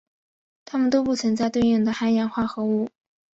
[0.65, 2.89] 它们都不存在对应的含氧化合物。